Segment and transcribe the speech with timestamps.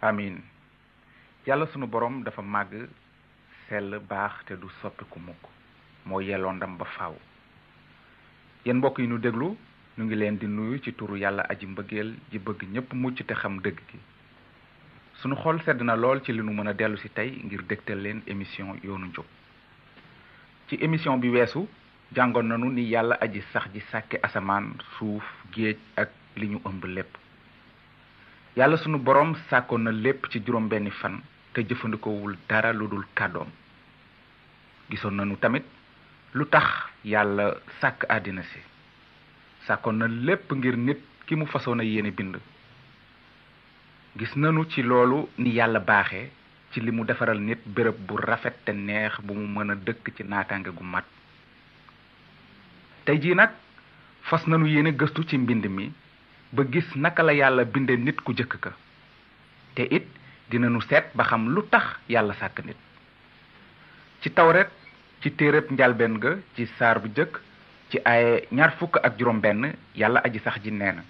[0.00, 0.38] amin
[1.46, 2.68] yalla sunu borom dafa mag
[3.68, 5.42] sel bax te du soppiku mukk
[6.06, 7.14] mo yelo ndam ba faaw
[8.64, 9.56] yen mbokk yi nu deglu
[9.96, 13.32] ñu ngi leen di nuyu ci turu yàlla aji mbëggeel ji bëgg ñépp mucc te
[13.34, 13.98] xam dëgg gi
[15.20, 17.98] sunu xol sedd na lool ci li nu mën a dellu si tey ngir dégtal
[18.02, 19.24] leen émission yoonu njub
[20.66, 21.68] ci émission bi weesu
[22.12, 26.84] jàngoon nañu ni yàlla aji sax ji sàkke asamaan suuf géej ak li ñu ëmb
[26.86, 27.14] lépp
[28.56, 31.20] yàlla sunu borom sàkkoon na lépp ci juróom benni fan
[31.52, 33.50] te jëfandikoowul dara lu dul kàddoom
[34.90, 35.64] gisoon nañu tamit
[36.34, 36.66] lu tax
[37.04, 38.58] yàlla sàkk àddina si
[39.66, 42.36] sàkkoon na lépp ngir nit ki mu fasoon a yéene bind
[44.16, 46.30] gis nanu ci loolu ni yàlla baaxe
[46.70, 47.04] ci li mu
[47.38, 51.04] nit béréb bu rafet te neex bu mu mën a dëkk ci naataange gu mat
[53.04, 53.50] tey jii nag
[54.22, 55.92] fas nanu yéene gëstu ci mbind mi
[56.52, 58.72] ba gis naka la yàlla binde nit ku jëkk ka
[59.74, 60.06] te it
[60.50, 62.76] dinanu seet ba xam lu tax yàlla sàkk nit
[64.20, 64.70] ci tawret
[65.22, 67.40] ci téeréb njalbeen ga ci saar bu jëkk
[67.94, 71.02] ci ay ñaar fukk ak juróom benn yàlla aji sax ji nee na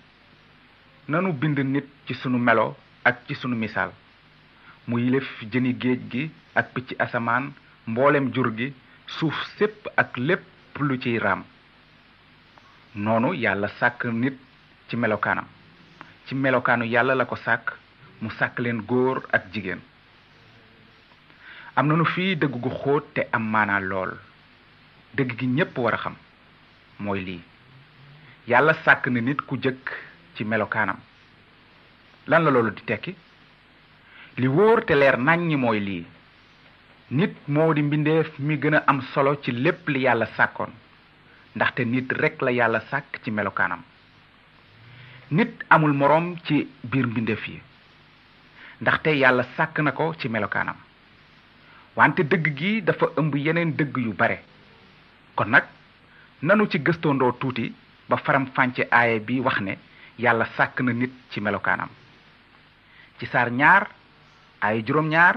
[1.08, 3.90] nanu bind nit ci sunu melo ak ci sunu misaal
[4.88, 7.52] mu yilif jëni géej gi ak picc asamaan
[7.86, 8.68] mboolem jur gi
[9.06, 10.42] suuf sépp ak lépp
[10.80, 11.42] lu ciy raam
[12.94, 14.36] noonu yàlla sàkk nit
[14.88, 15.46] ci melokaanam
[16.26, 17.72] ci melokaanu yàlla la ko sàkk
[18.20, 19.80] mu sàkk leen góor ak jigéen
[21.76, 24.12] am nanu fii dëgg gu xóot te am maanaa lool
[25.16, 26.16] dëgg gi ñépp war a xam
[26.98, 27.40] mooy lii
[28.48, 29.90] yàlla sàkk na nit ku jëkk
[30.34, 30.98] ci melokaanam
[32.26, 33.14] lan la loolu di tekki
[34.36, 36.04] li wóor te leer naññ mooy lii
[37.10, 40.70] nit moo di mbindeef mi gën am solo ci lépp li yàlla sàkkoon
[41.54, 43.82] ndaxte nit rek la yàlla sàkk ci melokaanam
[45.30, 47.58] nit amul morom ci biir mbindeef yi
[48.82, 50.76] ndaxte yàlla sàkk na ko ci melokaanam
[51.96, 54.38] wante dëgg gi dafa ëmb yeneen dëgg yu bare
[55.36, 55.62] kon nag
[56.42, 57.72] nanu ci gëstoondoo tuuti
[58.08, 59.76] ba faram fànce aaya bi wax ne
[60.18, 61.88] yàlla sàkk na nit ci melokaanam
[63.18, 63.88] ci saar ñaar
[64.60, 65.36] aaya juróom-ñaar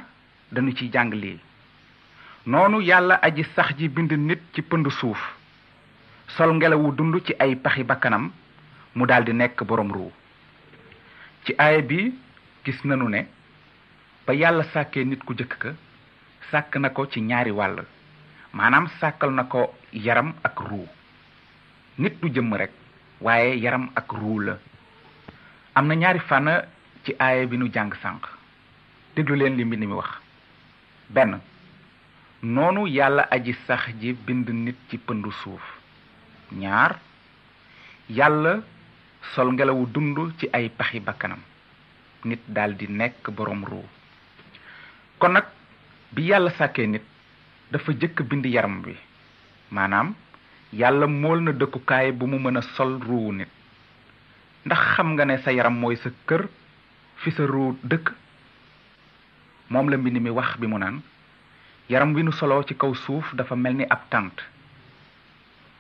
[0.52, 1.40] dañu ciy jàng lii
[2.46, 5.20] noonu yàlla aji sax ji bind nit ci pënd suuf
[6.28, 8.32] sol ngelawu dund ci ay paxi bakkanam
[8.96, 10.12] mu daldi nekk boroom ruu
[11.46, 12.12] ci aaya bi
[12.66, 13.28] gis nanu ne
[14.26, 15.70] ba yàlla sàkkee nit ku jëkk ka
[16.52, 17.82] sàkk na ko ci ñaari wàll
[18.58, 19.62] maanaam sàkkal na ko
[19.94, 20.88] yaram ak ruu
[22.02, 22.74] nit du jëmm rekk
[23.22, 24.56] waaye yaram ak ruu la
[25.76, 26.50] am na ñaari fànn
[27.04, 28.24] ci aaya bi nu jàng sànq
[29.16, 30.10] déglu leen li mbind mi wax
[31.16, 31.38] benn
[32.54, 35.62] noonu yàlla aji sax ji bind nit ci pëndu suuf
[36.62, 36.92] ñaar
[38.10, 38.54] yàlla
[39.34, 41.40] sol ngelawu dund ci ay paxi bakkanam
[42.26, 43.86] nit daldi nekk boroom ruu
[45.20, 45.46] kon nag
[46.14, 47.06] bi yàlla sàkkee nit
[47.72, 48.94] dafa jëkk bind yaram bi
[49.72, 50.14] maanaam
[50.74, 53.50] yàlla mool na dëkkukaay bu mu mën sol ruu nit
[54.66, 56.48] ndax xam nga ne sa yaram mooy sa kër
[57.16, 58.14] fi sa ruu dëkk
[59.70, 61.02] moom la mbind mi wax bi mu naan
[61.90, 64.32] yaram wi nu soloo ci kaw suuf dafa mel ni ab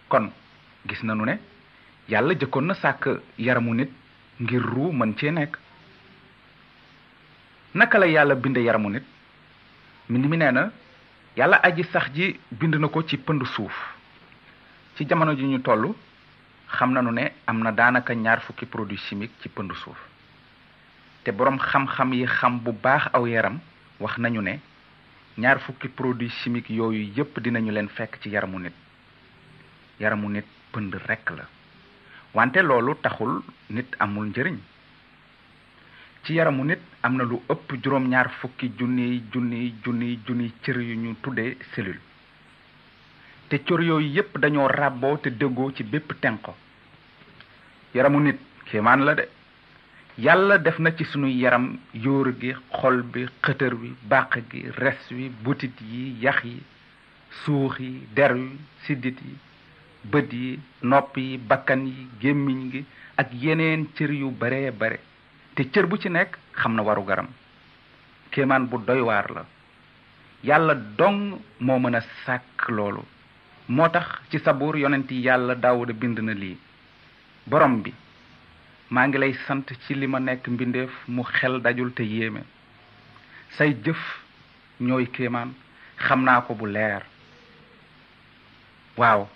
[0.09, 0.30] kon
[0.88, 1.40] gis nanu ne
[2.09, 3.90] yàlla jëkkoon na sàkk yaramu nit
[4.40, 5.58] ngir ruu mën cee nekk
[7.74, 9.04] naka la yàlla yaramu nit
[10.09, 10.69] mbind mi nee
[11.38, 12.28] yàlla aji sax ji
[12.59, 13.75] bind na ko ci pënd suuf
[14.96, 15.94] ci jamono ji ñu toll
[16.68, 20.00] xam nañu ne am na daanaka ñaar fukki produit chimique ci pënd suuf
[21.24, 23.59] te boroom xam-xam yi xam bu baax aw yaram
[24.00, 24.59] wax nañu ne
[25.38, 28.74] ñaar fukki produit chimique yooyu yépp dinañu leen fekk ci yaramu nit
[30.00, 31.46] yaramu nit pënd rekk la
[32.34, 34.58] wante loolu taxul nit amul njëriñ
[36.27, 40.95] ci yaramu nit am na lu ëpp juróom-ñaar fukki junniy junniy junniy junniy cër yu
[41.03, 42.01] ñu tuddee cellule
[43.50, 46.51] te cër yooyu yépp dañoo ràbboo te déggoo ci bépp tenko
[47.95, 48.38] yaramu nit
[48.68, 49.25] kéemaan la de
[50.25, 51.65] yàlla def na ci sunuy yaram
[52.03, 56.57] yóor gi xol bi xëtër bi bàq gi res wi butit yi yax yi
[57.41, 59.33] suux yi der yi siddit yi
[60.12, 60.59] bët yi
[60.91, 62.81] nopp yi bakkan yi gémmiñ gi
[63.21, 65.00] ak yeneen cër yu bare bare
[65.57, 67.27] te cër bu ci nekk xam na waru garam
[68.31, 69.44] kéemaan bu doy waar la
[70.44, 73.01] yàlla dong moo mën a sàkk loolu
[73.68, 76.57] moo tax ci sabuur yonent yàlla daawuda bind na lii
[77.48, 77.92] borom bi
[78.92, 82.42] maa ngi lay sant ci li ma nekk mbindeef mu xel dajul te yéeme
[83.50, 84.03] say jëf
[84.80, 85.53] ñooy kéemaan
[86.06, 87.01] xam naa ko bu leer
[88.95, 89.27] waaw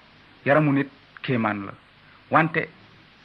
[0.46, 0.90] yaramu nit
[1.24, 1.74] kéemaan la
[2.30, 2.62] wante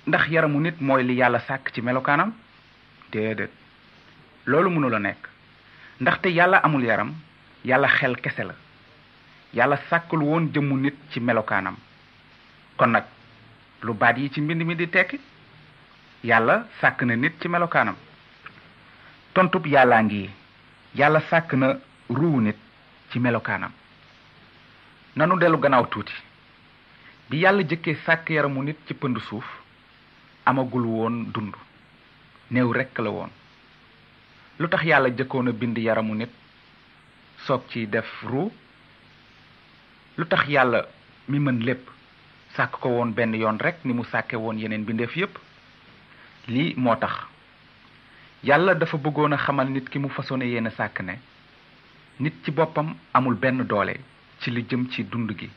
[0.07, 2.33] ndax yaramu nit mooy li yàlla sàkk ci melokaanam
[3.13, 3.51] dedet
[4.47, 5.29] lolou mënu la nekk
[6.01, 7.15] ndaxte yalla amul yaram
[7.65, 8.55] yalla xel kese la
[9.53, 11.77] yalla sakul won jëm nit ci melokanam
[12.77, 13.07] kon nak
[13.83, 15.21] lu baat yi ci mbind mi di tek
[16.25, 17.97] yalla sak na nit ci melokanam
[19.35, 20.31] tontup yalla ngi
[20.95, 21.77] yalla sak na
[22.09, 22.57] ru nit
[23.11, 23.73] ci melokanam
[25.15, 26.13] nanu delu gannaaw tuuti
[27.29, 29.47] bi yalla jëkke sak yaramu nit ci pendu suuf
[30.45, 31.59] amagul won dundu
[32.51, 33.31] new rek la woon
[34.59, 36.31] lu tax yàlla jëkkoon a bind yaramu nit
[37.47, 38.49] soog ci def ru
[40.17, 40.87] lu tax yàlla
[41.29, 41.89] mi mën lépp
[42.55, 45.37] sàkk ko woon benn yoon rek ni mu sàkke woon yeneen bindeef yépp
[46.47, 47.13] lii moo tax
[48.45, 50.71] yàlla dafa bëggoon a xamal nit ki mu façonné yéen
[51.05, 51.19] ne
[52.21, 53.97] nit ci boppam amul benn doole
[54.41, 55.51] ci li jëm ci dund gi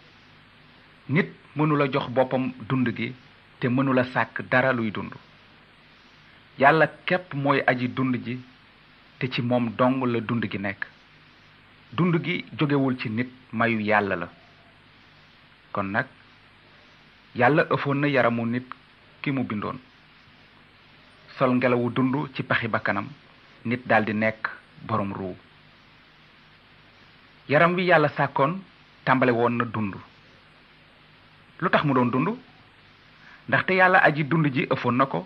[1.09, 3.13] nit mënula jox boppam dund gi
[3.59, 5.17] te mënula sàkk dara luy dundu
[6.59, 8.35] yàlla képp mooy aji dund ji
[9.19, 10.81] te ci moom dong la dund gi nekk
[11.93, 14.27] dund gi jógewul ci nit mayu yàlla la
[15.71, 16.05] kon nag
[17.35, 18.65] yàlla ëffoon na yaramu nit
[19.21, 19.79] ki mu bindoon
[21.37, 23.07] sol ngelawu dund ci paxi bakkanam
[23.63, 24.47] nit daldi nekk
[24.85, 25.35] boroom ruu
[27.47, 28.59] yaram wi yàlla sàkkoon
[29.05, 29.95] tàmbale woon na dund
[31.61, 32.35] lu tax mu doon dund
[33.47, 35.25] ndaxte yàlla aji dund ji ëfoon na ko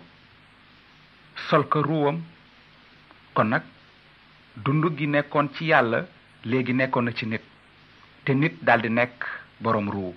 [1.48, 2.22] sol ko ruuwam
[3.34, 3.62] kon nag
[4.56, 6.06] dund gi nekkoon ci yàlla
[6.44, 7.42] léegi nekkoon na ci nit
[8.24, 9.24] te nit daldi nekk
[9.58, 10.14] boroom ruu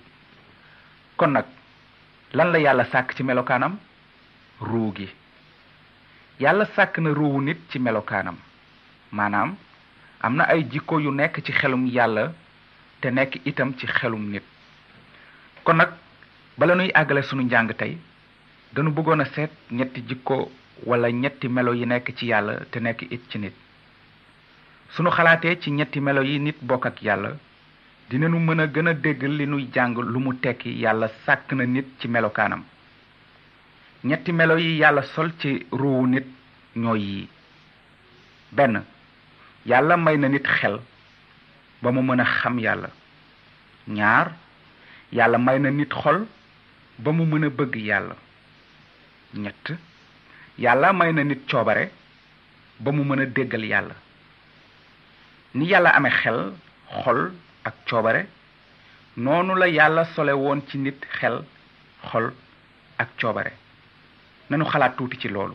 [1.16, 1.44] kon nag
[2.32, 3.78] lan la yàlla sàkk ci melokaanam
[4.60, 5.08] ruu gi
[6.40, 8.36] yàlla sàkk na ruuwu nit ci melokaanam
[9.12, 9.56] maanaam
[10.20, 12.32] am na ay jikko yu nekk ci xelum yàlla
[13.00, 14.44] te nekk itam ci xelum nit
[15.64, 15.92] kon nag
[16.56, 17.98] bala nuy àggale sunu njàng tey
[18.72, 20.50] dañu bëggoon a seet ñetti jikko
[20.86, 23.52] wala ñetti melo yi nekk ci yàlla te nekk it ci nit
[24.94, 27.34] sunu xalaatee ci ñetti melo yi nit bokk ak yàlla
[28.08, 31.64] dinañu mën a gën a dégg li nuy jàng lu mu tekki yàlla sàkk na
[31.66, 32.64] nit ci melokaanam
[34.04, 36.26] ñetti melo yi yàlla sol ci ruuwu nit
[36.76, 37.28] ñooy yi
[38.52, 38.84] benn
[39.66, 40.80] yàlla may na nit xel
[41.82, 42.88] ba mu mën a xam yàlla
[43.88, 44.32] ñaar
[45.12, 46.26] yàlla may na nit xol
[46.98, 48.14] ba mu mën a bëgg yàlla
[50.58, 51.90] yàlla may na nit coobare
[52.80, 53.94] ba mu mën a déggal yàlla
[55.54, 56.40] ni yàlla amee xel
[57.04, 57.30] xol
[57.64, 58.26] ak coobare
[59.16, 61.38] noonu la yàlla sole woon ci nit xel
[62.10, 62.32] xol
[62.98, 63.52] ak coobare
[64.50, 65.54] nanu xalaat tuuti ci loolu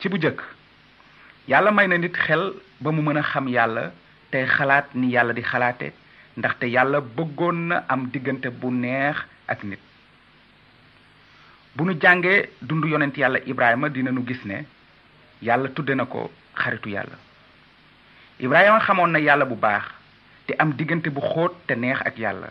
[0.00, 0.42] ci bu jëkk
[1.46, 3.92] yàlla may na nit xel ba mu mën a xam yàlla
[4.30, 5.92] tey xalaat ni yàlla di xalaate
[6.36, 9.16] ndaxte yàlla bëggoon na am diggante bu neex
[9.46, 9.80] ak nit
[11.78, 14.64] bu nu jàngee dund yonent yàlla dina dinañu gis ne
[15.42, 17.16] yàlla tudde na ko xaritu yàlla
[18.40, 19.82] ibrahima xamoon na yàlla bu baax
[20.46, 22.48] te am diggante bu xóot te neex ak yàlla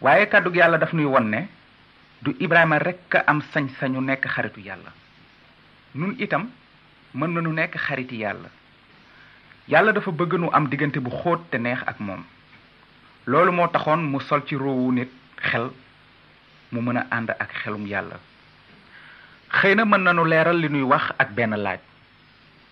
[0.00, 1.46] waaye kàddug yàlla daf nuy won ne
[2.22, 4.90] du ibrahima rekk a am sañ-sañu nekk xaritu yàlla
[5.94, 6.50] nun itam
[7.14, 8.48] mën nañu nekk xariti yàlla
[9.68, 12.22] yàlla dafa bëgg nu am diggante bu xóot te neex ak moom
[13.26, 15.70] loolu moo taxoon mu sol ci roowu nit xel
[16.74, 18.16] mu mën a ànd ak xelum yàlla
[19.60, 21.80] xëy na mën nanu leeral li nuy wax ak benn laaj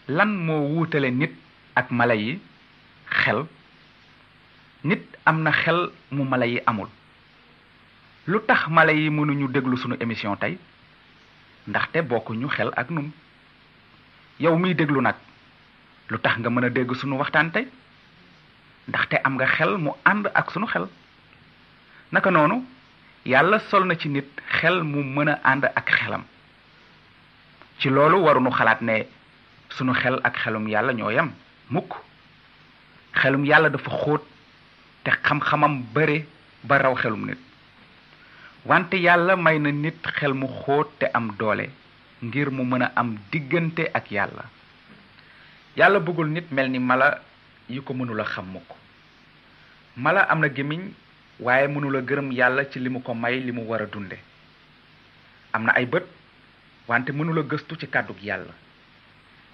[0.09, 1.33] lan moo wuutale nit
[1.77, 2.39] ak mala yi
[3.23, 3.47] xel
[4.85, 6.89] nit am na xel mu mala yi amul
[8.27, 10.59] lu tax mala yi mënuñu déglu sunu émission tey
[11.69, 13.13] ndaxte bokkuñu xel ak nun
[14.41, 15.15] yow miy déglu nag
[16.09, 17.69] lu tax nga mën a dégg sunu waxtaan tey
[18.89, 20.87] ndaxte am nga xel mu ànd ak sunu xel
[22.13, 22.67] naka noonu
[23.25, 24.25] yàlla sol na ci nit
[24.61, 26.25] xel mu mën a ànd ak xelam
[27.79, 29.07] ci loolu waruñu xalaat ne
[29.71, 31.31] sunu xel ak xelum yàlla ñoo yem
[31.71, 31.95] mukk
[33.13, 34.23] xelum yàlla dafa xóot
[35.05, 36.27] te xam-xamam bare
[36.65, 37.39] ba raw xelum nit
[38.67, 41.69] wante yàlla may na nit xel mu xóot te am doole
[42.23, 44.45] ngir mu mën a am diggante ak yàlla
[45.77, 47.19] yàlla bëggul nit mel ni mala
[47.69, 48.67] yi ko mënula xam mukk
[49.97, 50.91] mala am na gémmiñ
[51.41, 54.17] waaye mënula gërëm yàlla ci li mu ko may li mu war a dunde
[55.53, 56.05] am na ay bët
[56.87, 58.53] wante mënula gëstu ci kàddug yàlla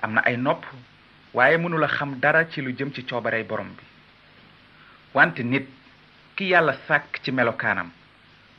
[0.02, 0.64] am na ay nopp
[1.32, 3.82] waaye mënula xam dara ci lu jëm ci coobarey borom bi
[5.14, 5.66] wante nit
[6.37, 7.90] ki yàlla sàkk ci melokaanam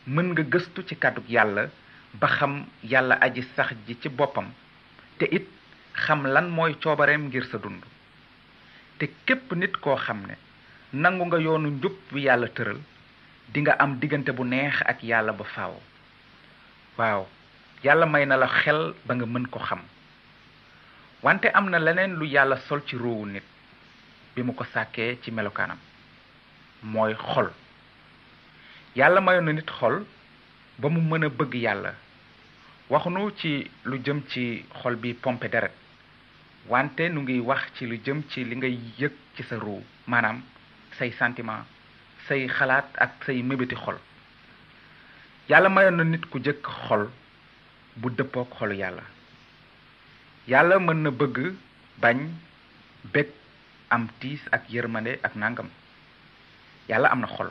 [0.08, 1.70] mën nga gëstu ci kàddug yàlla
[2.14, 4.48] ba xam yàlla aji sax ji ci boppam
[5.18, 5.48] te it
[5.94, 7.84] xam lan mooy coobareem ngir sa dund
[8.98, 10.36] te képp nit koo xam ne
[10.94, 12.80] nangu nga yoonu njub wi yàlla tëral
[13.54, 15.74] di nga am diggante bu neex ak yàlla ba faaw
[16.98, 17.28] waaw
[17.84, 19.82] yàlla may na la xel ba nga mën ko xam
[21.24, 23.44] wante am na leneen lu yàlla sol ci roowu nit
[24.36, 25.80] bi mu ko sàkkee ci melokaanam
[26.84, 27.50] mooy xol
[28.96, 30.06] yàlla mayoon na nit xol
[30.78, 31.94] ba mu mën bëgg yàlla
[32.90, 35.74] waxunu ci lu jëm ci xol bi pompe deret
[36.68, 40.42] wante nu ngi wax ci lu jëm ci li ngay yëg ci sa ruu maanaam
[40.98, 41.66] say sentiment
[42.28, 43.96] say xalaat ak say mébéti xol
[45.50, 47.08] yàlla mayoon na nit ku jëkk xol
[47.96, 49.04] bu dëppook xolu yàlla
[50.48, 51.56] yàlla mën na bëgg
[52.02, 52.18] bañ
[53.14, 53.30] bëgg
[53.90, 55.70] am tiis ak yërmande ak nangam
[56.90, 57.50] yàlla am na xol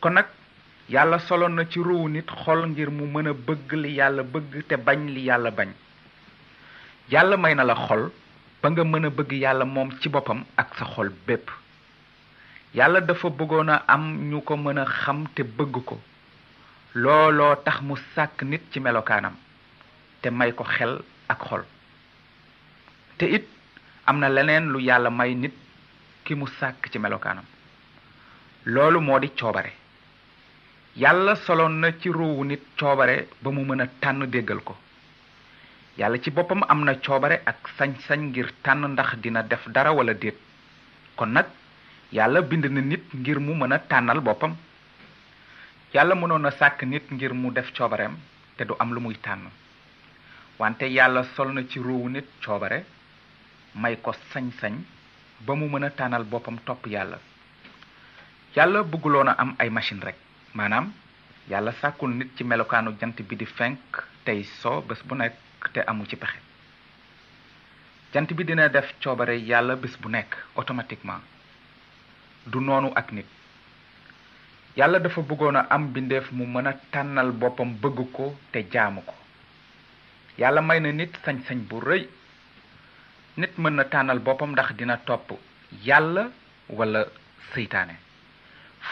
[0.00, 0.26] kon nag
[0.88, 4.62] yàlla soloon na ci ruwu nit xol ngir mu mën a bëgg li yàlla bëgg
[4.68, 5.68] te bañ li yàlla bañ
[7.12, 8.10] yàlla may na la xol
[8.62, 11.59] ba nga mën a bëgg yàlla moom ci boppam ak sa xol bépp
[12.74, 16.00] yàlla dafa bëggoon a am ñu ko mën a xam te bëgg ko
[16.94, 19.34] looloo tax mu sàkk nit ci melokaanam
[20.22, 21.62] te may ko xel ak xol
[23.18, 23.46] te it
[24.06, 25.54] am na leneen lu yàlla may nit
[26.24, 27.44] ki mu sàkk ci melokaanam
[28.66, 29.72] loolu moo di coobare
[30.96, 34.76] yàlla soloon na ci ruuwu nit coobare ba mu mën a tànn déggal ko
[35.96, 40.14] yàlla ci boppam am na coobare ak sañ-sañ ngir tànn ndax dina def dara wala
[40.14, 40.38] déet
[41.16, 41.46] kon nag
[42.12, 44.56] yàlla bind na nit ngir mu mën a tànnal boppam
[45.94, 48.16] yàlla mënoon a sàkk nit ngir mu def coobareem
[48.56, 49.46] te du am lu muy tànn
[50.58, 52.84] wante yàlla sol na ci róowu nit coobare
[53.74, 54.74] may ko sañ-sañ
[55.46, 57.18] ba mu mën a tànnal boppam topp yàlla
[58.56, 58.82] yàlla
[59.30, 60.16] a am ay machine rek
[60.54, 60.92] maanaam
[61.48, 65.80] yàlla sàkkul nit ci melokaanu jant bi di fenk tey soo bés bu nekk te
[65.86, 66.40] amu ci pexe
[68.12, 71.22] jant bi dina def coobare yàlla bés bu nekk automatiquement
[72.46, 73.26] du noonu ak nit
[74.76, 79.02] yàlla dafa bëggoon a am bindeef mu mën a tànnal boppam bëgg ko te jaamu
[79.04, 79.14] ko
[80.38, 82.08] yàlla may na nit sañ-sañ bu rëy
[83.36, 85.32] nit mën na tànnal boppam ndax dina topp
[85.86, 86.30] yàlla
[86.70, 87.04] walla
[87.52, 87.96] seytaane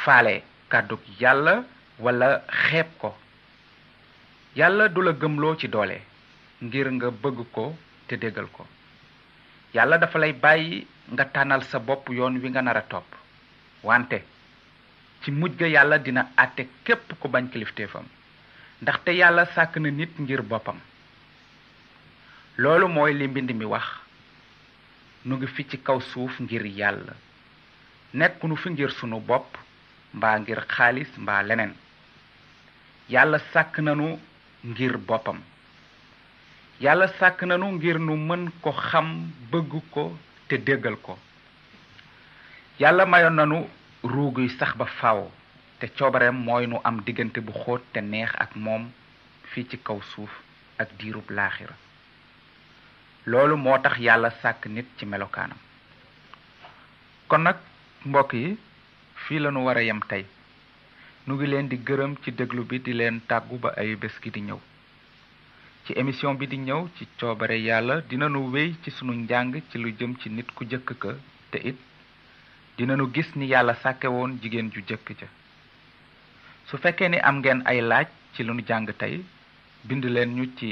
[0.05, 1.65] faale kàddu yàlla
[1.99, 3.17] wala xeeb ko
[4.57, 5.99] yàlla du la gëmloo ci doole
[6.63, 7.75] ngir nga bëgg ko
[8.09, 8.67] te déggal ko
[9.75, 13.15] yàlla dafa lay bàyyi nga tànnal sa bopp yoon wi nga nar a topp
[13.83, 14.23] wante
[15.23, 18.05] ci mujj ga yàlla dina àtte képp ko bañ kilifteefam
[18.83, 20.81] ndaxte yàlla sàkk na nit ngir boppam
[22.57, 23.87] loolu mooy li mbind mi wax
[25.25, 27.13] nu ngi fi ci kaw suuf ngir yàlla
[28.15, 29.57] nekk nu fi ngir sunu bopp
[30.15, 31.75] mbaa ngir xaalis mbaa leneen
[33.09, 34.19] yàlla sàkk nanu
[34.65, 35.41] ngir boppam
[36.81, 39.09] yàlla sàkk nanu ngir nu mën ko xam
[39.51, 40.19] bëgg ko
[40.49, 41.19] te déggal ko
[42.79, 43.67] yàlla mayoon nanu
[44.05, 45.21] ruug yi sax ba faw
[45.81, 48.83] te coobareem mooy nu am diggante bu xóot te neex ak mom
[49.51, 50.31] fii ci kaw suuf
[50.79, 51.75] ak diirub laaxira
[53.31, 55.59] loolu moo tax yàlla sàkk nit ci melokaanam
[57.29, 57.57] kon nag
[58.09, 58.57] mbokk yi
[59.25, 60.25] fii la nu war a yem tey
[61.27, 64.31] nu ngi leen di gërëm ci déglu bi di leen tàggu ba ay bés gi
[64.31, 64.61] di ñëw
[65.85, 69.77] ci émission bi di ñëw ci coobare yàlla dina nu wéy ci sunu njàng ci
[69.79, 71.13] lu jëm ci nit ku jëkk ka
[71.51, 71.79] te it
[72.79, 75.27] dinañu gis ni yàlla sàkke woon jigéen ju jëkk ja
[76.69, 79.15] su fekkee ni am ngeen ay laaj ci lu nu jàng tey
[79.87, 80.71] bind leen ñu ci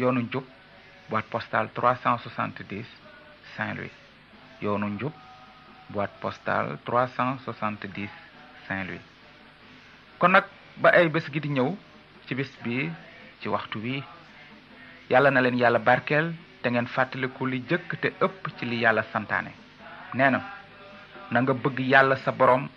[0.00, 0.44] yoonu njub
[1.10, 2.84] boîte postale 370
[3.54, 3.96] saint louis
[4.64, 5.12] yoonu njub
[5.92, 8.08] boîte postale 370
[8.66, 9.04] saint louis
[10.18, 10.44] kon nag
[10.82, 11.70] ba ay bés gi di ñëw
[12.26, 12.88] ci bés bi
[13.40, 13.96] ci waxtu wi
[15.10, 16.26] yàlla na leen yàlla barkeel
[16.62, 19.52] te ngeen fàttaliku li jëkk te ëpp ci li yàlla santaane
[20.18, 20.40] nee na
[21.32, 22.68] na nga bëgg yàlla sa borom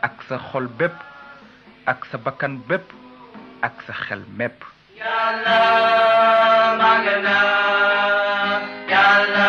[0.00, 0.96] ak sa xol bépp
[1.84, 2.88] ak sa bakkan bépp
[3.60, 4.64] ak sa xel mépp
[4.96, 5.60] yàlla
[6.80, 7.36] màgg na
[8.92, 9.48] yàlla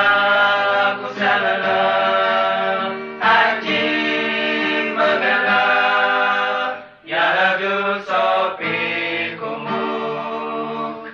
[0.99, 1.79] ku sell la
[3.35, 3.81] aji
[4.99, 5.61] bëgg yalla
[7.07, 7.71] yàlla du
[8.11, 8.75] soppi
[9.39, 11.05] ku mukk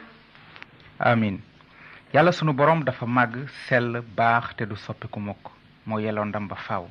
[0.98, 1.38] amin
[2.10, 3.36] Yalla sunu borom dafa màgg
[3.70, 5.44] sell baax te du soppi ku mukk
[5.86, 6.90] moo yelloo ndam ba faaw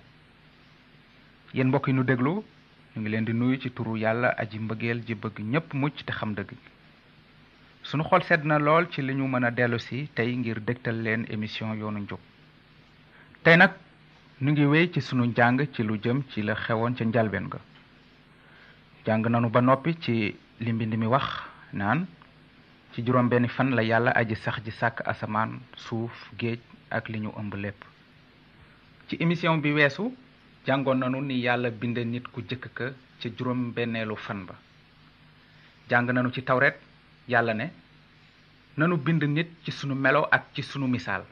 [1.55, 2.35] Yen mbokk yi nu déglu
[2.95, 6.13] ñu ngi leen di nuyu ci turu yàlla aji mbëggeel ji bëgg ñépp mucc te
[6.13, 6.53] xam dëgg
[7.83, 11.01] sunu xol sedd na lool ci li ñu mën a dellu si tey ngir dégtal
[11.03, 12.19] leen émission yoonu njub
[13.45, 13.71] tey nag
[14.43, 17.59] ñu ngi wéy ci sunu njàng ci lu jëm ci la xewoon ca njalbeen ga
[19.07, 21.27] jàng nanu ba noppi ci li mbind mi wax
[21.73, 22.07] naan
[22.93, 27.19] ci juróom benn fan la yàlla aji sax ji sàkk asamaan suuf géej ak li
[27.21, 27.81] ñu ëmb lépp
[29.09, 30.11] ci émission bi weesu
[30.69, 32.85] jàngoon na nanu ni yàlla binde nit ku jëkk ka
[33.23, 34.55] ca juróom benneelu fan ba
[35.89, 36.77] jàng nanu ci tawret
[37.27, 37.67] yàlla ne
[38.77, 41.23] nanu bind nit ci sunu melow ak ci sunu misaal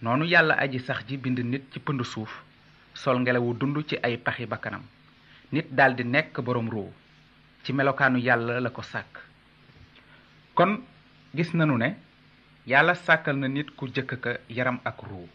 [0.00, 2.32] noonu yàlla aji sax ji bind nit ci pënd suuf
[2.94, 4.84] sol ngelawu dund ci ay paxi bakkanam
[5.52, 6.92] nit daldi nekk boroom ruu
[7.64, 9.12] ci melokaanu yàlla la ko sàkk
[10.54, 10.72] kon
[11.36, 11.88] gis nanu ne
[12.64, 15.26] yàlla sàkkal na nit ku jëkk ka yaram ak ruu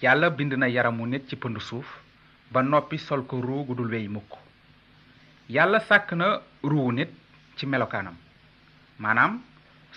[0.00, 2.00] yàlla bind na yaramu nit ci pënd suuf
[2.54, 4.30] ba noppi sol ko ruu gu dul wey mukk
[5.50, 7.08] yàlla sàkk na ruwu nit
[7.58, 8.14] ci melokaanam
[9.00, 9.42] maanaam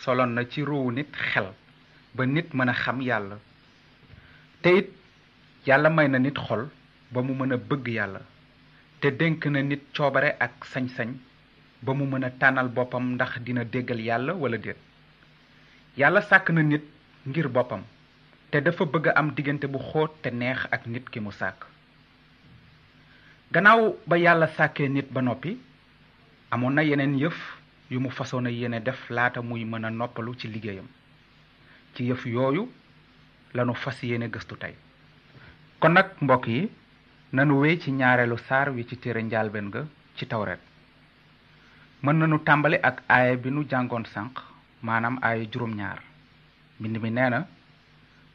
[0.03, 1.49] soloon na ci ruwu nit xel
[2.15, 3.37] ba nit mën a xam yàlla
[4.61, 4.89] te it
[5.69, 6.63] yàlla may na nit xol
[7.11, 8.21] ba mu mën a bëgg yàlla
[9.01, 11.11] te dénk na nit coobare ak sañ-sañ
[11.83, 14.79] ba mu mën a tànnal boppam ndax dina déggal yàlla wala déet
[15.95, 16.85] yàlla sàkk na nit
[17.27, 17.83] ngir boppam
[18.49, 21.76] te dafa bëgg a am diggante bu xóot te neex ak nit ki mu sàkk
[23.51, 25.55] gannaaw ba yàlla sàkkee nit ba noppi
[26.51, 27.37] amoon na yeneen yëf
[27.89, 30.87] yu mu façon a yéene def laata muy mën a noppalu ci liggéeyam
[31.95, 32.67] ci yëf yooyu
[33.53, 34.75] lanu fas yéene gëstu tey
[35.79, 36.69] kon nag mbokk yi
[37.31, 39.85] nanu wéy ci ñaareelu saar wi ci téere njaalbeen ga
[40.15, 40.59] ci tawret
[42.03, 44.43] mën nanu tàmbali ak aaya bi nu jàngoon sànq
[44.81, 46.01] maanaam aaya juróom-ñaar
[46.79, 47.47] mbind mi nee na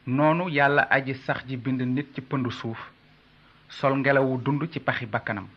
[0.07, 2.92] noonu yàlla aji sax ji bind nit ci pëndu suuf
[3.79, 5.47] sol ngelaw dund ci bakkanam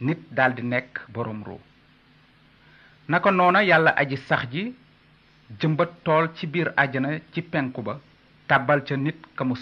[0.00, 1.58] nit daldi nek borom ru
[3.08, 4.74] nako nona yalla aji sax ji
[5.60, 7.94] jëmbat tol ci bir aljana ci penku ba
[8.48, 9.54] tabal ca nit ka mu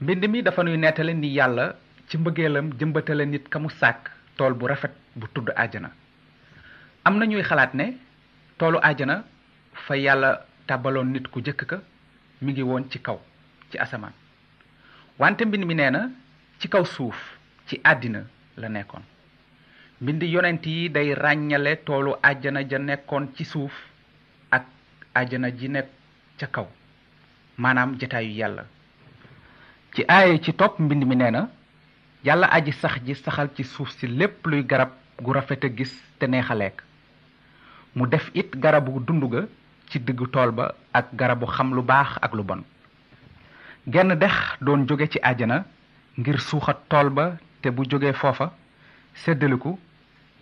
[0.00, 1.74] mbind mi dafa nuy netale ni yalla
[2.08, 5.90] ci mbegelam jëmbatale nit ka tol sàkk tool bu rafet bu tuddu aljana
[7.04, 7.96] amna ñuy xalaat ne
[8.58, 9.24] tolu aljana
[9.72, 11.76] fa yalla tabalon nit ku migiwon ka
[12.42, 13.18] mi ngi won ci kaw
[13.70, 14.12] ci asaman
[15.18, 16.10] wante mbind mi nee na
[16.62, 17.18] ci kaw suuf
[17.66, 18.20] ci àddina
[18.56, 19.02] la nekkoon
[20.00, 23.72] mbind yonent yi day ràññale toolu àjjana ja nekkoon ci suuf
[24.50, 24.64] ak
[25.14, 25.88] àjjana ji nekk
[26.38, 26.66] ca kaw
[27.58, 28.64] maanaam jataayu yàlla
[29.94, 31.48] ci aaye ci topp mbind mi nee na
[32.24, 34.90] yàlla aji sax ji saxal ci suuf si lépp luy garab
[35.22, 36.46] gu rafet a gis te neex
[37.96, 39.42] mu def it garabu dund ga
[39.90, 42.62] ci diggu tool ba ak garabu xam lu baax ak lu bon
[43.86, 45.64] genn dex doon jóge ci àjjana
[46.18, 48.52] ngir suuxat tool ba te bu jógee foofa
[49.22, 49.78] séddaliku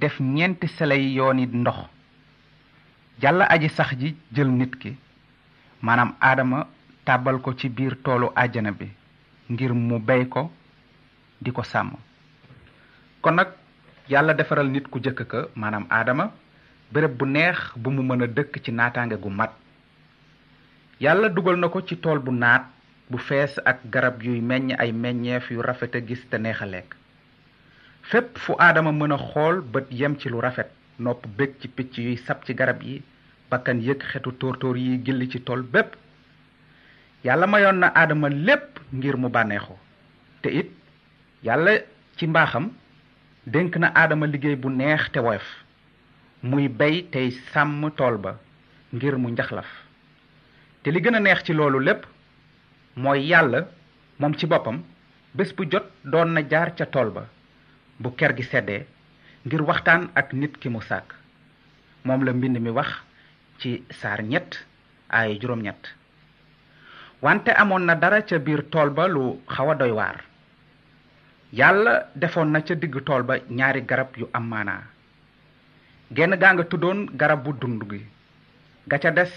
[0.01, 1.89] def ñeenti yoon yooni ndox
[3.21, 4.97] jàll aji sax ji jël nit ki
[5.83, 6.67] maanaam aadama
[7.05, 8.89] tàbbal ko ci biir toolu àjjana bi
[9.51, 10.51] ngir mu bey ko
[11.41, 11.93] di ko sàmm
[13.21, 13.49] kon nag
[14.09, 16.33] yàlla defaral nit ku jëkk ko maanaam aadama
[16.93, 19.51] bërëb bu neex bu mu mën a dëkk ci naataange gu mat
[21.01, 22.75] yàlla dugal na ko ci tool bu naat
[23.11, 28.55] bu fees ak garab yuy meññ ay meññeef yu rafet gis te neex a fu
[28.59, 32.43] aadama mën a xool bët yem ci lu rafet nopp bég ci picc yuy sab
[32.47, 33.03] ci garab yi
[33.51, 35.95] bakkan yëg xetu tóortóor yi gilli ci tol bépp
[37.25, 39.31] yàlla mayoon na aadama lépp ngir mu
[40.43, 40.71] te it
[41.43, 41.79] yàlla
[42.17, 42.71] ci mbaaxam
[43.47, 45.65] dénk na aadama liggéey bu neex te woyof
[46.43, 48.39] muy bay tey sàmm tool ba
[48.93, 49.67] ngir mu njaxlaf
[50.83, 52.07] te li gën neex ci loolu lépp
[52.97, 53.61] mooy yàlla
[54.19, 54.79] moom ci boppam
[55.35, 57.29] bés bu jot doon na jaar ca tool ba
[58.01, 58.87] bu ker gi seddee
[59.45, 61.13] ngir waxtaan ak nit ki mu sàkk
[62.05, 62.89] moom la mbind mi wax
[63.59, 64.65] ci saar ñett
[65.09, 65.93] ay juróom ñett
[67.21, 70.25] wante amon na dara ca biir tool ba lu xaw a doy waar
[71.53, 74.83] yàlla defoon na ca digg tool ba ñaari garab yu am maanaa
[76.13, 76.65] genn gaa nga
[77.17, 78.07] garab bu dund gi
[78.89, 79.35] ga ca des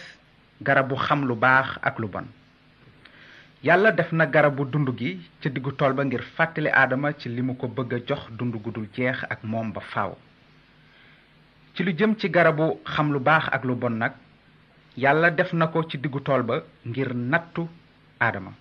[0.63, 2.25] garab bu xam lu baax ak lu bon
[3.61, 7.41] Yalla def na garabu dundugi gi ci diggu tol ba ngir fàttali aadama ci li
[7.41, 10.15] mu ko bëgg a jox dundu gudul dul jeex ak moom ba faaw
[11.75, 14.13] ci lu jëm ci garabu xam lu baax ak lu bon nag
[14.95, 17.67] yàlla def na ko ci diggu tol ba ngir nattu
[18.21, 18.51] aadama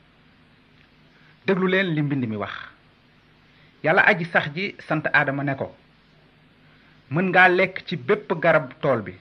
[1.46, 2.52] déglu leen li mbind mi wax
[3.84, 5.70] yàlla aji sax ji sant aadama ne ko
[7.10, 9.14] mën ngaa lekk ci bépp garab tool bi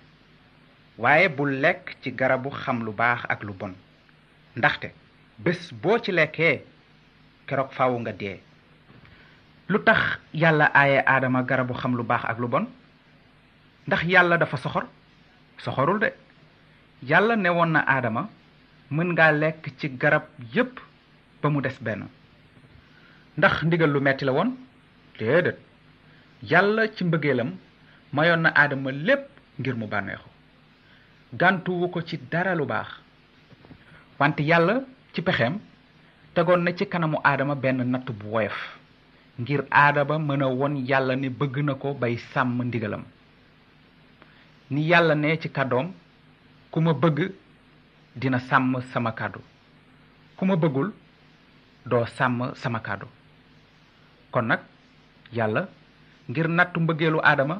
[0.97, 3.75] waaye bu lekk ci garabu xam lu baax ak lu bon
[4.57, 4.89] ndaxte
[5.37, 6.63] bés boo ci lekkee
[7.47, 8.41] keroog faawu nga dee
[9.69, 12.65] lu tax yàlla aaye aadama garabu xam lu baax ak lu bon
[13.87, 14.83] ndax yàlla dafa soxor
[15.57, 16.11] soxorul de
[17.03, 18.29] yàlla ne woon na aadama
[18.91, 20.23] mën ngaa lekk ci garab
[20.53, 20.79] yépp
[21.41, 22.07] ba mu des benn
[23.37, 24.49] ndax ndigal lu metti la woon
[25.19, 25.59] déedéet
[26.41, 27.51] yàlla ci mbëggeelam
[28.13, 30.29] mayoon na aadama lépp ngir mu bànneexu
[31.39, 32.87] gàntuwu ko ci dara lu baax
[34.19, 34.75] wante yàlla
[35.17, 35.57] ci pexeem
[36.35, 38.57] tegoon na ci kanamu aadama benn natt bu woyof
[39.41, 43.03] ngir aadama mën a won yàlla ni bëgg na ko bay sàmm ndigalam
[44.69, 45.87] ni yàlla ne ci kàddoom
[46.71, 47.17] ku ma bëgg
[48.15, 49.39] dina sàmm sama kàddu
[50.37, 50.93] ku ma bëggul
[51.85, 53.07] doo sàmm sama kàddu
[54.31, 54.59] kon nag
[55.33, 55.67] yàlla
[56.29, 57.55] ngir nattu mbëggeelu aadama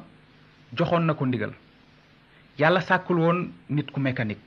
[0.76, 1.52] joxoon na ko ndigal
[2.58, 4.46] yàlla sàkkul woon nit ku mécanique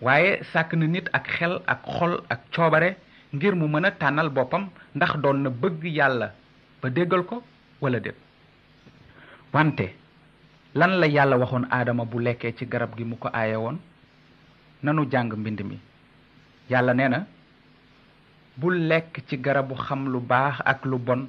[0.00, 2.96] waaye sàkk na nit ak xel ak xol ak coobare
[3.32, 6.32] ngir mu mën a tànnal boppam ndax doon na bëgg yàlla
[6.82, 7.42] ba déggal ko
[7.80, 8.16] wala déet
[9.52, 9.94] wante
[10.74, 13.78] lan la yàlla waxoon aadama bu lekkee ci garab gi mu ko aaye woon
[14.82, 15.78] nanu jàng mbind mi
[16.70, 17.26] yàlla nee na
[18.56, 21.26] bul lekk ci garabu xam lu baax ak lu bon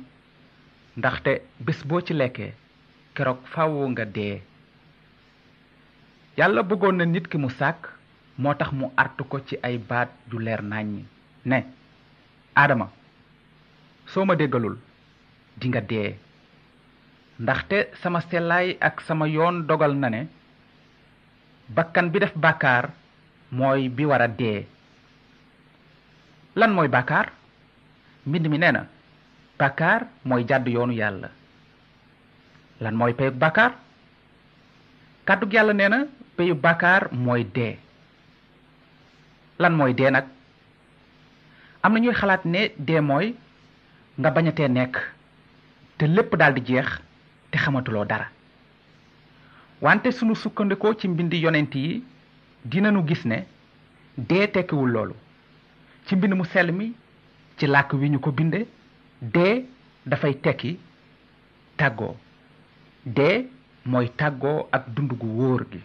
[0.98, 2.54] ndaxte bés boo ci lekkee
[3.14, 4.42] keroog faaw nga dee
[6.38, 7.97] yàlla bëggoon na nit ki mu sàkk
[8.38, 11.04] motax mu artu ko ci ay baat ju leer nañ
[11.46, 11.60] ne
[12.56, 12.88] adama
[14.06, 14.78] soma ma déggalul
[15.58, 16.14] di nga dee
[17.42, 20.28] ndaxte sama sellaay ak sama yoon dogal na ne
[21.74, 22.94] bakkan bi def bakar
[23.52, 24.30] mooy bi war a
[26.58, 27.32] lan mooy bakar,
[28.26, 28.86] mbind mi nee na
[29.60, 30.94] bàkkaar mooy jàdd yoonu
[32.82, 33.72] lan mooy payug bakar
[35.26, 36.00] kàddug yàlla nee na
[36.36, 37.44] payug bàkkaar mooy
[39.60, 40.24] lan mooy dee nag
[41.84, 43.36] am na ñuy xalaat ne dee mooy
[44.20, 44.96] nga bañatee nekk
[45.98, 46.90] te lépp daal di jeex
[47.52, 48.28] te xamatuloo dara
[49.82, 52.04] wante sunu sukkandikoo ci mbind yonent yi
[52.66, 53.46] dinañu gis ne
[54.18, 55.16] dee tekkiwul loolu
[56.06, 56.94] ci mbind mu sell mi
[57.58, 58.60] ci làkk wi ñu ko binde
[59.22, 59.66] dee
[60.06, 60.78] dafay tekki
[61.78, 62.16] tàggoo
[63.06, 63.48] dee
[63.86, 65.82] mooy tàggoo ak dund gu wóor gi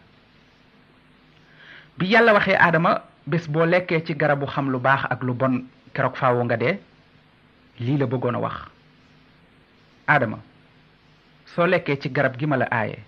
[1.99, 5.63] bi yàlla waxee aadama bes bo lekke ci garabu xam lu bax ak lu bon
[5.95, 6.83] kérok faawo nga dé
[7.79, 8.67] li la bëggoon wax
[10.11, 10.43] adama
[11.47, 12.99] so lekke ci garab gi ma la aaye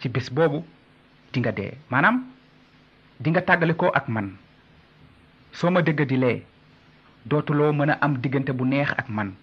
[0.00, 0.64] ci manam, bobu
[1.32, 2.26] di nga dé manam
[3.22, 4.34] di nga tàggalikoo ak man
[5.52, 6.44] so ma lé
[7.24, 9.34] dotu lo mëna am digënté bu neex ak man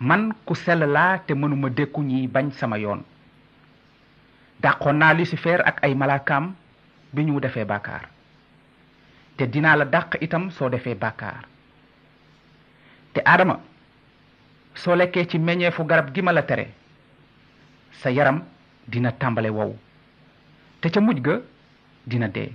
[0.00, 3.04] man ku sell laa te mënuma dékku ñi bañ sama yoon
[4.60, 6.54] dàqoon lucifer ak ay malakam
[7.14, 8.10] biñu défé bakar
[9.38, 11.42] te dinaa la dàq itam soo defee bàkkaar
[13.12, 13.56] te adama
[14.74, 16.66] soo lekkee ci meññeefu garab gi ma la tere
[18.00, 18.42] sa yaram
[18.88, 19.70] dina tàmbale wow
[20.80, 21.34] te ca mujj ga
[22.06, 22.50] dina dee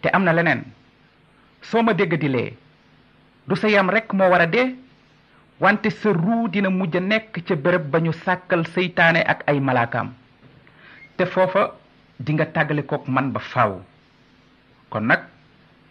[0.00, 0.62] te am na leneen
[1.62, 2.56] soo ma dégg di lee
[3.48, 4.68] du sa yam rek moo war a dee
[5.60, 10.14] wante sa ruu dina mujj nekk ca béréb ba ñu sàkkal seytaane ak ay malaakaam
[11.16, 11.62] te foofa
[12.24, 13.72] di nga tàggale man ba faaw
[14.90, 15.22] kon nak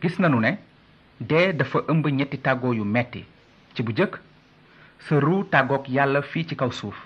[0.03, 0.59] gis nañu ne
[1.19, 3.23] dé dafa ëmb ñetti tago yu metti
[3.73, 4.13] ci bu jëk
[5.05, 6.97] sa ru tagok yalla fi ci kaw suuf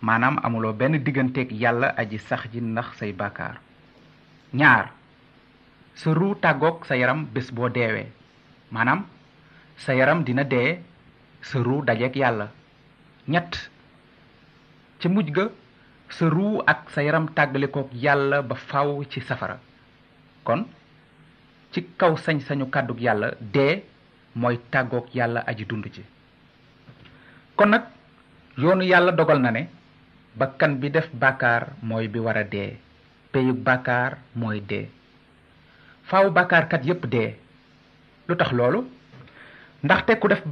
[0.00, 3.54] manam amuloo benn digganteeg yalla aji sax ji nax say bakar
[4.52, 4.92] ñaar
[5.94, 8.06] sa ru tagok sa yaram bés bo déwé
[8.70, 9.06] manam
[9.76, 10.78] sa yaram dina dé
[11.42, 12.48] sa ru dajeeg yàlla
[13.28, 13.70] ñett
[14.98, 15.44] ca mujj ga
[16.08, 19.56] sa ru ak sa yaram tàggalikoog yalla ba faaw ci safara
[20.44, 20.64] kon
[21.72, 23.82] ci kaw sañ-sañu kàddu yàlla dee
[24.34, 26.02] mooy tàggook yàlla aji dund ji
[27.56, 27.82] kon nag
[28.58, 29.68] yoonu yàlla dogal na ne
[30.34, 32.76] bakkan bi def bàkkaar mooy bi war a dee
[33.32, 34.88] peyug bàkkaar mooy dee
[36.10, 37.34] faw bàkkaarkat yépp dee
[38.28, 38.84] lu tax loolu
[39.82, 40.42] ndaxte ku def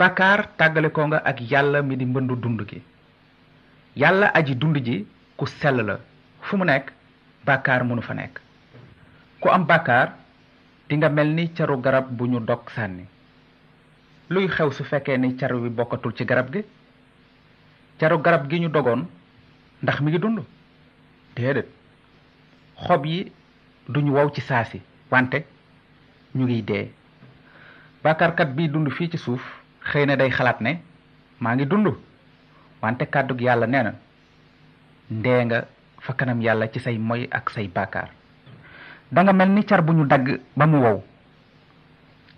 [0.58, 2.82] tàggale ko nga ak yàlla mi di mbëndu dund gi
[3.96, 5.96] yàlla aji dund ji ku sell la
[6.40, 6.86] fu mu nekk
[7.46, 8.34] bàkkaar mënu fa nekk
[9.40, 10.14] ku am bàkkaar
[10.88, 13.04] di nga mel ni caru garab bu ñu dog sànni
[14.32, 16.62] luy xew su fekkee ni car wi bokkatul ci garab gi
[18.00, 19.00] caru garab gi ñu dogoon
[19.82, 20.40] ndax mi ngi dund
[21.36, 21.68] déedéet
[22.84, 23.30] xob yi
[23.92, 24.78] duñu wow ci saa si
[25.12, 25.38] wante
[26.36, 26.84] ñu ngi dee
[28.02, 29.42] bàkkaarkat bi dund fii ci suuf
[29.92, 30.72] xëy na day xalaat ne
[31.42, 31.86] maa ngi dund
[32.82, 33.92] wante kàddu yàlla nee na
[35.10, 35.58] ndee nga
[36.04, 38.08] fa kanam yàlla ci say moy ak say bàkkaar
[39.12, 40.24] da nga mel char car dag
[40.56, 40.98] ba mu wow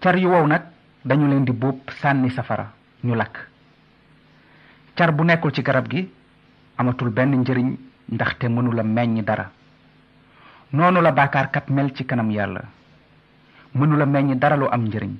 [0.00, 0.70] char yu wow nak
[1.04, 2.70] dañu len di bop sanni safara
[3.04, 3.50] ñu lak
[4.96, 6.06] car bu nekkul ci garab gi
[6.78, 7.76] amatul benn njëriñ
[8.50, 9.50] mënu la meñ dara
[10.72, 12.30] nonu la kat mel ci kanam
[13.72, 15.14] mënu la meñ dara lu am njëriñ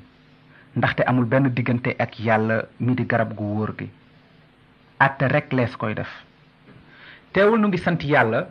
[0.97, 3.91] te amul ben diggante ak yalla mi di garab gu wóor gi
[5.01, 6.11] atte rek les koy def
[7.33, 8.47] teewul nu ngi sant yalla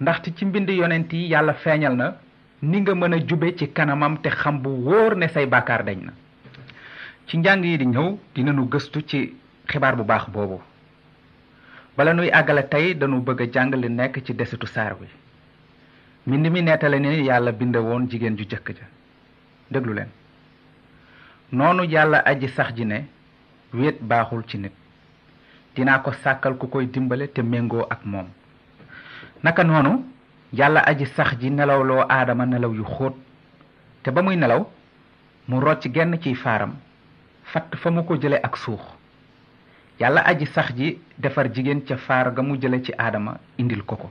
[0.00, 2.16] ndax ci mbind yonenti yalla feñal na
[2.62, 6.00] ni nga mën a jube ci kanamam te xam bu wóor ne say bàkkaar dañ
[6.06, 6.12] na
[7.26, 9.36] ci njàng yi di ñëw dinañu gëstu ci
[9.68, 10.58] xibaar bu baax boobu
[11.96, 15.06] bala nuy àggale tey dañu bëgg a jàng li nekk ci desitu saar wi
[16.26, 18.84] mbind mi nettale ni yàlla binde woon jigéen ju jëkk ja
[19.70, 20.08] déglu leen
[21.52, 23.04] noonu yàlla aji sax ji ne
[23.74, 24.72] wéet baaxul ci nit
[25.74, 28.28] dinaa ko sàkkal ku koy dimbale te méngoo ak moom
[29.42, 30.15] naka noonu
[30.56, 33.14] yalla aji sax ji lo adama nelaw yu xoot
[34.02, 34.64] te ba muy nelaw
[35.48, 36.72] mu rocc genn ci faram
[37.44, 38.80] fat fa mu ko jele ak suux
[40.00, 44.10] yalla aji sax ji defar jigen ci far ga mu jele ci adama indil koko.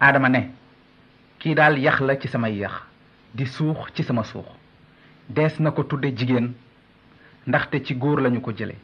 [0.00, 0.50] adama ne
[1.38, 2.72] ki dal yax la ci sama yax
[3.34, 4.44] di suux ci sama suux
[5.28, 6.52] des nako ko tudde jigéen
[7.46, 8.74] ndaxte ci góor lañu ko jele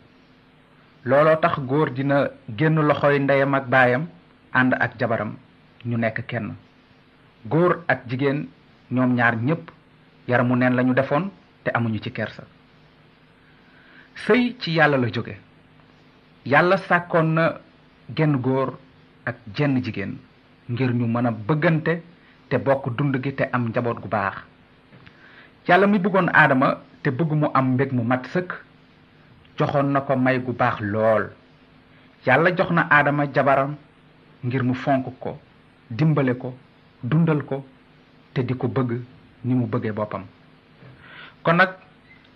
[1.04, 4.06] lolo tax góor dina genn loxoy ndeyam ak bayam
[4.52, 5.36] and ak jabaram
[5.84, 6.54] ñu nekk kenn
[7.46, 8.48] góor ak jigéen
[8.90, 9.70] ñoom ñaar ñépp
[10.26, 11.30] yaramu neen lañu defoon
[11.64, 12.42] te amuñu ci kersa
[14.24, 15.38] sëy ci yàlla la jóge
[16.44, 17.60] yàlla sàkkoon na
[18.16, 18.78] genn góor
[19.24, 20.18] ak jenn jigéen
[20.68, 22.02] ngir ñu mën a bëggante
[22.48, 24.36] te bokk dund gi te am njaboot gu baax
[25.68, 28.50] yàlla mi bëggoon aadama te bëgg mu am mbég mu mat sëkk
[29.58, 31.30] joxoon na ko may gu baax lool
[32.26, 33.76] yàlla jox na aadama jabaram
[34.44, 35.38] ngir mu fonk ko
[35.90, 36.52] dimbalé ko
[37.02, 37.62] dundal ko
[38.34, 39.00] té diko ko bëgg
[39.44, 40.24] ni mu bëggé bopam
[41.42, 41.78] kon nak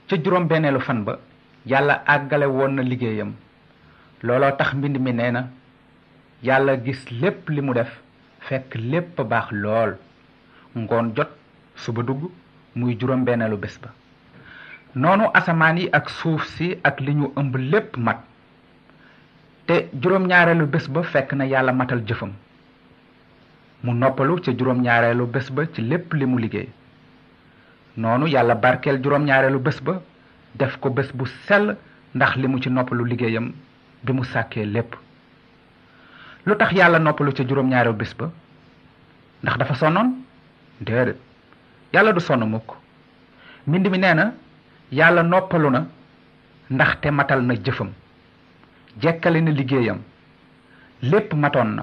[0.08, 1.18] ci juroom bénélu fan ba
[1.66, 3.34] yalla agalé won na ligéyam
[4.22, 5.48] lolo tax mbind mi néna
[6.42, 8.00] yalla gis lépp li mu def
[8.40, 9.96] fekk lépp baax lool
[10.74, 11.28] ngon jot
[11.76, 12.30] suba dugg
[12.74, 13.92] muy juroom bénélu bés ba
[14.94, 18.24] nonu asaman yi ak suuf si ak li ñu ëmb lépp mat
[19.66, 22.32] te juróom ñaareelu bés ba fekk na yàlla matal jëfam
[23.84, 26.68] mu noppalu ca juróom-ñaareelu bés ba ci lépp li mu liggéey
[27.96, 30.00] noonu yàlla barkeel juróom-ñaareelu bés ba
[30.54, 31.76] def ko bés bu sell
[32.14, 33.52] ndax li mu ci noppalu liggéeyam
[34.04, 34.94] bi mu sàkkee lépp
[36.46, 38.30] lu tax yàlla noppalu ca juróom-ñaareelu bés ba
[39.42, 40.12] ndax dafa sonnoon
[40.80, 41.16] déedéet
[41.92, 42.70] yàlla du sonn mukk
[43.66, 44.32] mbind mi nee na
[44.92, 45.86] yàlla noppalu na
[46.70, 47.90] ndaxte matal na jëfam
[49.00, 49.98] jekkale na liggéeyam
[51.02, 51.82] lépp matoon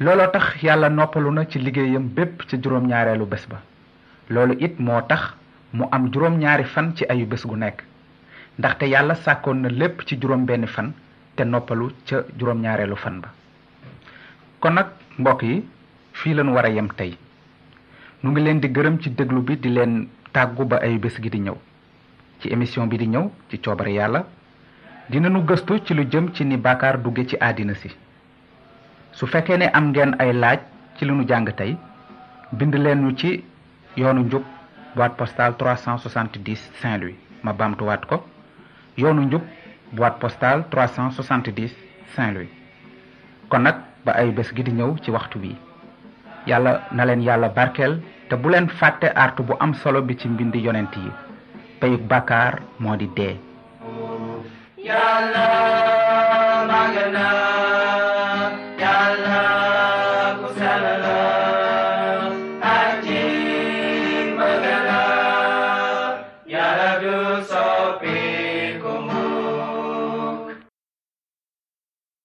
[0.00, 3.62] looloo tax yàlla noppalu na ci liggéeyam bépp ci juróom-ñaareelu bés ba
[4.28, 5.22] loolu it moo tax
[5.72, 7.82] mu am juróom-ñaari fan ci ayu bés gu nekk
[8.58, 10.94] ndaxte yàlla sàkkoon na lépp ci juróom-benn fan
[11.36, 13.28] te noppalu ca juróom-ñaareelu fan ba
[14.60, 14.86] kon nag
[15.18, 15.62] mbokk yi
[16.12, 17.16] fii lañu war a yem tey
[18.24, 21.28] mu ngi leen di gërëm ci déglu bi di leen tàggu ba ayu bés gi
[21.30, 21.56] di ñëw
[22.40, 24.24] ci émission bi di ñëw ci coobare yàlla
[25.08, 27.88] dinañu gëstu ci lu jëm ci ni bàkkaar dugge ci àddina si
[29.14, 30.58] su fekkee ne am ngeen ay laaj
[30.96, 31.72] ci lu nu jàng tey
[32.58, 33.30] bind leen ñu ci
[33.96, 34.42] yoonu njub
[34.96, 38.16] boîte postale 370 saint louis ma bamtuwaat ko
[38.96, 39.42] yoonu njub
[39.92, 41.70] boîte postale 370
[42.16, 42.50] saint louis
[43.48, 43.74] kon nag
[44.04, 45.56] ba ay bés gi di ñëw ci waxtu bi
[46.46, 50.28] yàlla na leen yàlla barkeel te bu leen fàtte artu bu am solo bi ci
[50.28, 51.10] mbind yonent yi
[51.80, 53.38] payug bàkkaar moo di dee